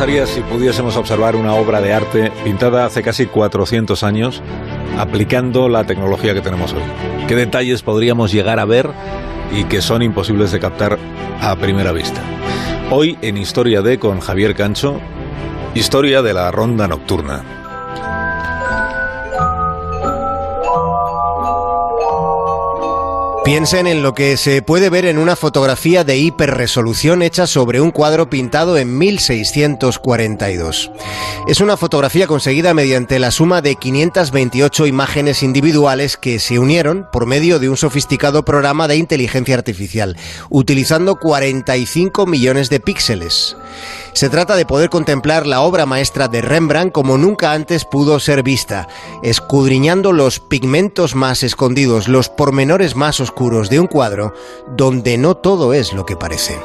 pasaría 0.00 0.26
si 0.26 0.40
pudiésemos 0.40 0.96
observar 0.96 1.36
una 1.36 1.52
obra 1.52 1.82
de 1.82 1.92
arte 1.92 2.32
pintada 2.42 2.86
hace 2.86 3.02
casi 3.02 3.26
400 3.26 4.02
años 4.02 4.42
aplicando 4.98 5.68
la 5.68 5.84
tecnología 5.84 6.32
que 6.32 6.40
tenemos 6.40 6.72
hoy? 6.72 6.80
¿Qué 7.28 7.36
detalles 7.36 7.82
podríamos 7.82 8.32
llegar 8.32 8.60
a 8.60 8.64
ver 8.64 8.88
y 9.52 9.64
que 9.64 9.82
son 9.82 10.00
imposibles 10.00 10.52
de 10.52 10.58
captar 10.58 10.98
a 11.42 11.54
primera 11.56 11.92
vista? 11.92 12.22
Hoy 12.90 13.18
en 13.20 13.36
Historia 13.36 13.82
de 13.82 13.98
con 13.98 14.20
Javier 14.20 14.54
Cancho, 14.54 14.98
historia 15.74 16.22
de 16.22 16.32
la 16.32 16.50
ronda 16.50 16.88
nocturna. 16.88 17.59
Piensen 23.50 23.88
en 23.88 24.04
lo 24.04 24.14
que 24.14 24.36
se 24.36 24.62
puede 24.62 24.90
ver 24.90 25.06
en 25.06 25.18
una 25.18 25.34
fotografía 25.34 26.04
de 26.04 26.16
hiperresolución 26.16 27.20
hecha 27.20 27.48
sobre 27.48 27.80
un 27.80 27.90
cuadro 27.90 28.30
pintado 28.30 28.78
en 28.78 28.96
1642. 28.96 30.92
Es 31.48 31.60
una 31.60 31.76
fotografía 31.76 32.28
conseguida 32.28 32.74
mediante 32.74 33.18
la 33.18 33.32
suma 33.32 33.60
de 33.60 33.74
528 33.74 34.86
imágenes 34.86 35.42
individuales 35.42 36.16
que 36.16 36.38
se 36.38 36.60
unieron 36.60 37.08
por 37.10 37.26
medio 37.26 37.58
de 37.58 37.68
un 37.68 37.76
sofisticado 37.76 38.44
programa 38.44 38.86
de 38.86 38.98
inteligencia 38.98 39.56
artificial, 39.56 40.16
utilizando 40.48 41.16
45 41.16 42.26
millones 42.26 42.70
de 42.70 42.78
píxeles. 42.78 43.56
Se 44.12 44.28
trata 44.28 44.56
de 44.56 44.66
poder 44.66 44.90
contemplar 44.90 45.46
la 45.46 45.62
obra 45.62 45.86
maestra 45.86 46.28
de 46.28 46.42
Rembrandt 46.42 46.92
como 46.92 47.16
nunca 47.16 47.52
antes 47.52 47.84
pudo 47.84 48.18
ser 48.20 48.42
vista, 48.42 48.88
escudriñando 49.22 50.12
los 50.12 50.40
pigmentos 50.40 51.14
más 51.14 51.42
escondidos, 51.42 52.08
los 52.08 52.28
pormenores 52.28 52.96
más 52.96 53.20
oscuros 53.20 53.70
de 53.70 53.80
un 53.80 53.86
cuadro 53.86 54.34
donde 54.76 55.16
no 55.16 55.36
todo 55.36 55.72
es 55.74 55.92
lo 55.92 56.04
que 56.04 56.16
parece. 56.16 56.58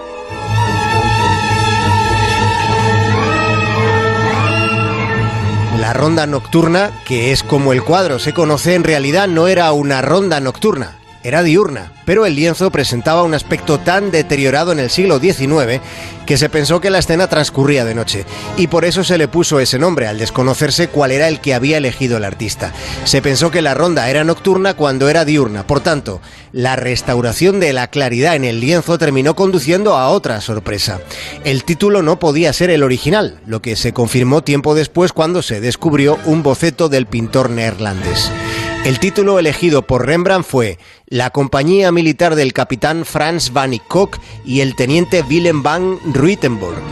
La 5.80 5.94
ronda 5.94 6.26
nocturna, 6.26 7.04
que 7.06 7.32
es 7.32 7.44
como 7.44 7.72
el 7.72 7.84
cuadro 7.84 8.18
se 8.18 8.34
conoce, 8.34 8.74
en 8.74 8.84
realidad 8.84 9.28
no 9.28 9.48
era 9.48 9.72
una 9.72 10.02
ronda 10.02 10.40
nocturna, 10.40 10.98
era 11.26 11.42
diurna, 11.42 11.92
pero 12.06 12.28
el 12.28 12.36
lienzo 12.36 12.70
presentaba 12.70 13.24
un 13.24 13.34
aspecto 13.34 13.80
tan 13.80 14.12
deteriorado 14.12 14.72
en 14.72 14.78
el 14.78 14.92
siglo 14.92 15.20
XIX 15.20 15.82
que 16.28 16.38
se 16.38 16.50
pensó 16.50 16.80
que 16.80 16.92
la 16.92 17.00
escena 17.00 17.28
transcurría 17.28 17.84
de 17.84 17.96
noche, 17.96 18.26
y 18.58 18.68
por 18.68 18.86
eso 18.86 19.04
se 19.04 19.18
le 19.18 19.28
puso 19.28 19.60
ese 19.60 19.80
nombre, 19.80 20.08
al 20.08 20.20
desconocerse 20.20 20.88
cuál 20.88 21.12
era 21.12 21.28
el 21.28 21.40
que 21.40 21.56
había 21.56 21.78
elegido 21.78 22.18
el 22.18 22.26
artista. 22.26 22.74
Se 23.06 23.24
pensó 23.24 23.50
que 23.50 23.64
la 23.64 23.74
ronda 23.74 24.08
era 24.08 24.24
nocturna 24.24 24.76
cuando 24.76 25.10
era 25.10 25.26
diurna, 25.26 25.66
por 25.66 25.80
tanto, 25.80 26.22
la 26.52 26.76
restauración 26.76 27.60
de 27.60 27.74
la 27.74 27.88
claridad 27.88 28.36
en 28.36 28.46
el 28.46 28.60
lienzo 28.60 29.00
terminó 29.00 29.36
conduciendo 29.36 29.98
a 29.98 30.10
otra 30.10 30.42
sorpresa. 30.42 31.00
El 31.44 31.64
título 31.64 32.04
no 32.04 32.20
podía 32.20 32.54
ser 32.54 32.70
el 32.70 32.84
original, 32.84 33.40
lo 33.48 33.64
que 33.64 33.76
se 33.76 33.94
confirmó 33.94 34.44
tiempo 34.44 34.76
después 34.76 35.12
cuando 35.12 35.42
se 35.42 35.60
descubrió 35.60 36.20
un 36.26 36.44
boceto 36.44 36.88
del 36.88 37.08
pintor 37.08 37.50
neerlandés. 37.50 38.32
El 38.86 39.00
título 39.00 39.40
elegido 39.40 39.82
por 39.88 40.06
Rembrandt 40.06 40.46
fue 40.46 40.78
La 41.08 41.32
compañía 41.32 41.92
militar 41.92 42.36
del 42.36 42.54
capitán 42.54 43.04
Franz 43.04 43.52
van 43.52 43.76
Kock 43.88 44.20
y 44.46 44.62
el 44.62 44.76
teniente 44.76 45.24
Willem 45.24 45.64
van 45.64 45.98
Ruitenburg. 46.14 46.84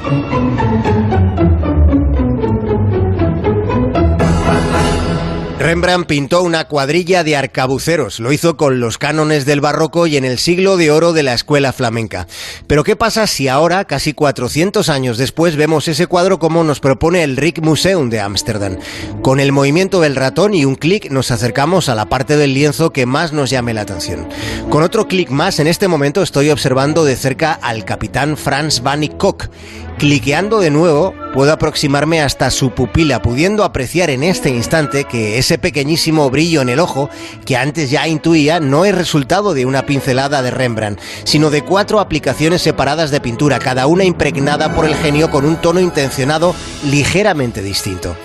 Rembrandt 5.74 6.06
pintó 6.06 6.44
una 6.44 6.66
cuadrilla 6.66 7.24
de 7.24 7.36
arcabuceros. 7.36 8.20
Lo 8.20 8.32
hizo 8.32 8.58
con 8.58 8.80
los 8.80 9.00
cánones 9.00 9.48
del 9.48 9.60
barroco 9.60 10.06
y 10.06 10.18
en 10.18 10.24
el 10.24 10.38
siglo 10.38 10.78
de 10.78 10.92
oro 10.92 11.14
de 11.14 11.24
la 11.24 11.34
escuela 11.34 11.74
flamenca. 11.74 12.28
Pero 12.68 12.84
¿qué 12.84 12.96
pasa 12.96 13.26
si 13.26 13.48
ahora, 13.48 13.86
casi 13.86 14.14
400 14.14 14.88
años 14.90 15.18
después, 15.18 15.56
vemos 15.56 15.88
ese 15.88 16.06
cuadro 16.06 16.38
como 16.38 16.64
nos 16.64 16.80
propone 16.80 17.24
el 17.24 17.38
Rijksmuseum 17.38 18.12
de 18.12 18.20
Ámsterdam? 18.20 18.78
Con 19.24 19.40
el 19.40 19.52
movimiento 19.52 20.00
del 20.00 20.16
ratón 20.16 20.54
y 20.54 20.64
un 20.64 20.76
clic 20.76 21.10
nos 21.10 21.32
acercamos 21.32 21.90
a 21.90 21.96
la 21.96 22.08
parte 22.08 22.38
del 22.38 22.54
lienzo 22.54 22.94
que 22.94 23.08
más 23.08 23.34
nos 23.34 23.50
llame 23.50 23.74
la 23.74 23.82
atención. 23.82 24.30
Con 24.70 24.84
otro 24.84 25.08
clic 25.08 25.32
más, 25.32 25.60
en 25.60 25.66
este 25.66 25.88
momento 25.88 26.22
estoy 26.22 26.52
observando 26.52 27.04
de 27.04 27.16
cerca 27.16 27.52
al 27.52 27.84
capitán 27.84 28.38
Franz 28.38 28.84
van 28.84 29.08
Kock 29.08 29.50
Cliqueando 29.98 30.60
de 30.60 30.70
nuevo, 30.70 31.14
puedo 31.34 31.54
aproximarme 31.54 32.22
hasta 32.22 32.50
su 32.52 32.72
pupila, 32.72 33.22
pudiendo 33.22 33.64
apreciar 33.64 34.10
en 34.10 34.24
este 34.24 34.50
instante 34.50 35.06
que 35.06 35.38
ese 35.38 35.58
pequeñísimo 35.64 36.30
brillo 36.30 36.62
en 36.62 36.68
el 36.68 36.82
ojo, 36.82 37.10
que 37.46 37.56
antes 37.56 37.90
ya 37.90 38.06
intuía, 38.08 38.60
no 38.60 38.84
es 38.84 38.94
resultado 38.94 39.54
de 39.54 39.66
una 39.66 39.86
pincelada 39.86 40.42
de 40.42 40.52
Rembrandt, 40.52 41.00
sino 41.24 41.50
de 41.50 41.64
cuatro 41.64 42.02
aplicaciones 42.02 42.62
separadas 42.62 43.12
de 43.12 43.22
pintura, 43.22 43.60
cada 43.60 43.88
una 43.88 44.04
impregnada 44.04 44.76
por 44.76 44.86
el 44.86 44.94
genio 44.94 45.32
con 45.32 45.46
un 45.46 45.56
tono 45.56 45.80
intencionado 45.80 46.54
ligeramente 46.84 47.62
distinto. 47.62 48.16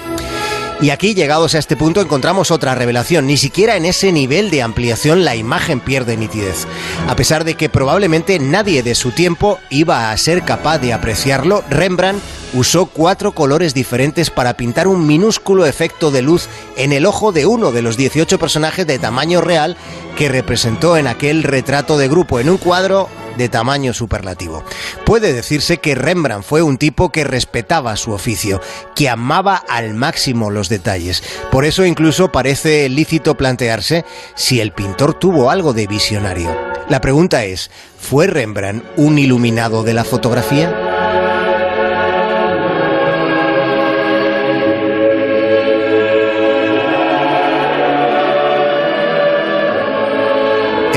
Y 0.81 0.91
aquí, 0.91 1.15
llegados 1.15 1.57
a 1.57 1.59
este 1.59 1.77
punto, 1.77 2.01
encontramos 2.01 2.53
otra 2.53 2.77
revelación. 2.77 3.27
Ni 3.27 3.37
siquiera 3.37 3.77
en 3.77 3.85
ese 3.85 4.13
nivel 4.13 4.49
de 4.49 4.63
ampliación 4.63 5.25
la 5.25 5.35
imagen 5.35 5.81
pierde 5.81 6.17
nitidez. 6.17 6.69
A 7.09 7.17
pesar 7.17 7.43
de 7.43 7.55
que 7.55 7.69
probablemente 7.69 8.39
nadie 8.39 8.85
de 8.85 8.95
su 8.95 9.11
tiempo 9.11 9.59
iba 9.71 10.13
a 10.13 10.17
ser 10.17 10.45
capaz 10.45 10.79
de 10.79 10.93
apreciarlo, 10.93 11.65
Rembrandt 11.69 12.23
usó 12.55 12.87
cuatro 12.87 13.33
colores 13.33 13.75
diferentes 13.75 14.31
para 14.31 14.57
pintar 14.57 14.87
un 14.87 15.05
minúsculo 15.05 15.67
efecto 15.67 16.13
de 16.13 16.23
luz 16.23 16.49
en 16.77 16.93
el 16.93 17.07
ojo 17.07 17.33
de 17.33 17.45
uno 17.45 17.73
de 17.73 17.83
los 17.83 17.97
18 17.97 18.39
personajes 18.39 18.87
de 18.87 19.01
tamaño 19.01 19.41
real 19.41 19.77
que 20.17 20.29
representó 20.29 20.97
en 20.97 21.09
aquel 21.09 21.43
retrato 21.43 21.99
de 21.99 22.09
grupo 22.09 22.39
en 22.39 22.51
un 22.51 22.57
cuadro 22.57 23.09
de 23.39 23.49
tamaño 23.49 23.95
superlativo. 23.95 24.63
Puede 25.07 25.33
decirse 25.33 25.79
que 25.79 25.95
Rembrandt 25.95 26.45
fue 26.45 26.61
un 26.61 26.77
tipo 26.77 27.11
que 27.11 27.25
respetaba 27.25 27.97
su 27.97 28.13
oficio, 28.13 28.61
que 28.95 29.09
amaba 29.09 29.57
al 29.57 29.95
máximo 29.95 30.51
los 30.51 30.69
detalles. 30.69 31.23
Por 31.51 31.65
eso 31.65 31.87
incluso 31.87 32.31
parece 32.31 32.89
lícito 32.91 33.37
plantearse 33.37 34.05
si 34.35 34.61
el 34.61 34.73
pintor 34.73 35.15
tuvo 35.15 35.51
algo 35.51 35.73
de 35.73 35.87
visionario. 35.87 36.55
La 36.89 37.01
pregunta 37.01 37.45
es, 37.45 37.71
¿fue 37.99 38.27
Rembrandt 38.27 38.85
un 38.97 39.19
iluminado 39.19 39.83
de 39.83 39.95
la 39.95 40.05
fotografía? 40.05 40.88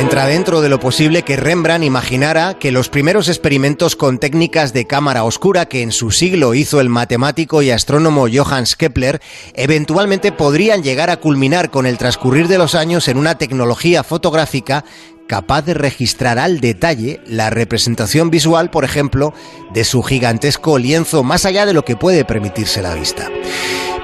Entra 0.01 0.25
dentro 0.25 0.61
de 0.61 0.69
lo 0.69 0.79
posible 0.79 1.21
que 1.21 1.35
Rembrandt 1.35 1.85
imaginara 1.85 2.55
que 2.55 2.71
los 2.71 2.89
primeros 2.89 3.27
experimentos 3.27 3.95
con 3.95 4.17
técnicas 4.17 4.73
de 4.73 4.87
cámara 4.87 5.23
oscura 5.23 5.67
que 5.67 5.83
en 5.83 5.91
su 5.91 6.09
siglo 6.09 6.55
hizo 6.55 6.81
el 6.81 6.89
matemático 6.89 7.61
y 7.61 7.69
astrónomo 7.69 8.25
Johannes 8.33 8.75
Kepler 8.75 9.21
eventualmente 9.53 10.31
podrían 10.31 10.81
llegar 10.81 11.11
a 11.11 11.17
culminar 11.17 11.69
con 11.69 11.85
el 11.85 11.99
transcurrir 11.99 12.47
de 12.47 12.57
los 12.57 12.73
años 12.73 13.07
en 13.09 13.17
una 13.17 13.37
tecnología 13.37 14.03
fotográfica 14.03 14.85
capaz 15.27 15.61
de 15.61 15.75
registrar 15.75 16.39
al 16.39 16.61
detalle 16.61 17.21
la 17.27 17.51
representación 17.51 18.31
visual, 18.31 18.71
por 18.71 18.83
ejemplo, 18.83 19.35
de 19.71 19.83
su 19.83 20.01
gigantesco 20.01 20.79
lienzo 20.79 21.23
más 21.23 21.45
allá 21.45 21.67
de 21.67 21.73
lo 21.73 21.85
que 21.85 21.95
puede 21.95 22.25
permitirse 22.25 22.81
la 22.81 22.95
vista. 22.95 23.29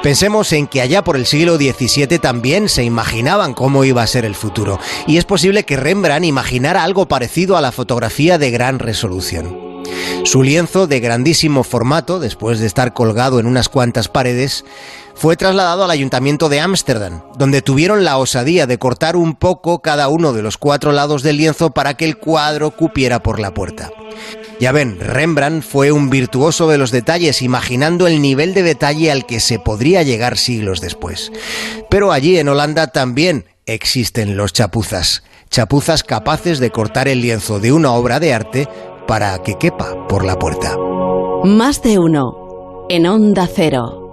Pensemos 0.04 0.54
en 0.54 0.68
que 0.68 0.82
allá 0.82 1.04
por 1.04 1.18
el 1.18 1.26
siglo 1.26 1.58
XVII 1.58 2.20
también 2.20 2.70
se 2.70 2.84
imaginaban 2.84 3.54
cómo 3.54 3.84
iba 3.84 4.04
a 4.04 4.08
ser 4.08 4.26
el 4.26 4.36
futuro, 4.36 4.80
y 5.08 5.18
es 5.18 5.26
posible 5.26 5.66
que 5.66 5.76
Rembrandt 5.76 6.26
imaginara 6.26 6.84
algo 6.84 7.08
parecido 7.08 7.58
a 7.58 7.62
la 7.62 7.72
fotografía 7.72 8.38
de 8.38 8.52
gran 8.52 8.80
resolución. 8.80 9.68
Su 10.24 10.44
lienzo 10.44 10.88
de 10.88 11.00
grandísimo 11.00 11.64
formato, 11.64 12.20
después 12.20 12.60
de 12.60 12.68
estar 12.68 12.94
colgado 12.94 13.40
en 13.40 13.48
unas 13.48 13.70
cuantas 13.70 14.08
paredes, 14.08 14.66
fue 15.18 15.36
trasladado 15.36 15.84
al 15.84 15.92
ayuntamiento 15.92 16.48
de 16.48 16.60
Ámsterdam, 16.60 17.24
donde 17.38 17.64
tuvieron 17.64 18.06
la 18.06 18.18
osadía 18.18 18.68
de 18.68 18.78
cortar 18.78 19.16
un 19.16 19.34
poco 19.34 19.82
cada 19.82 20.10
uno 20.10 20.32
de 20.32 20.44
los 20.44 20.58
cuatro 20.58 20.92
lados 20.92 21.24
del 21.24 21.38
lienzo 21.38 21.72
para 21.72 21.96
que 21.96 22.06
el 22.06 22.18
cuadro 22.18 22.70
cupiera 22.72 23.24
por 23.24 23.40
la 23.40 23.52
puerta. 23.52 23.90
Ya 24.60 24.72
ven, 24.72 25.00
Rembrandt 25.00 25.64
fue 25.64 25.92
un 25.92 26.12
virtuoso 26.12 26.70
de 26.70 26.78
los 26.78 26.92
detalles, 26.92 27.42
imaginando 27.42 28.06
el 28.06 28.22
nivel 28.22 28.54
de 28.54 28.62
detalle 28.62 29.12
al 29.12 29.26
que 29.26 29.40
se 29.40 29.58
podría 29.58 30.04
llegar 30.04 30.38
siglos 30.38 30.82
después. 30.82 31.32
Pero 31.90 32.12
allí 32.12 32.38
en 32.38 32.50
Holanda 32.50 32.88
también 32.88 33.46
existen 33.66 34.38
los 34.38 34.54
chapuzas, 34.54 35.24
chapuzas 35.50 36.04
capaces 36.04 36.60
de 36.60 36.70
cortar 36.70 37.08
el 37.08 37.22
lienzo 37.22 37.60
de 37.60 37.72
una 37.72 37.92
obra 37.92 38.20
de 38.20 38.34
arte 38.34 38.68
para 39.08 39.42
que 39.42 39.56
quepa 39.56 40.08
por 40.08 40.24
la 40.24 40.38
puerta. 40.38 40.76
Más 41.44 41.82
de 41.82 41.98
uno 41.98 42.86
en 42.90 43.08
Onda 43.08 43.48
Cero. 43.52 44.07